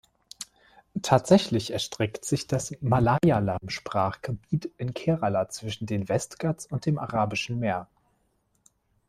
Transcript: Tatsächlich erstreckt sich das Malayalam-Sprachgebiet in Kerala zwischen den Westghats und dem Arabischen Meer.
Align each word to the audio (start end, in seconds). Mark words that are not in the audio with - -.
Tatsächlich 1.03 1.69
erstreckt 1.71 2.25
sich 2.25 2.47
das 2.47 2.73
Malayalam-Sprachgebiet 2.81 4.71
in 4.79 4.95
Kerala 4.95 5.47
zwischen 5.49 5.85
den 5.85 6.09
Westghats 6.09 6.65
und 6.65 6.87
dem 6.87 6.97
Arabischen 6.97 7.59
Meer. 7.59 7.87